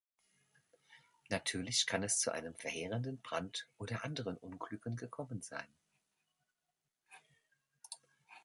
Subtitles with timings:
[1.29, 5.71] Natürlich kann es zu einem verheerenden Brand oder anderen Unglücken gekommen sein.